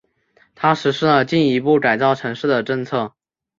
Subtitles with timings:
[0.55, 3.13] 他实施了进一步改造城市的政策。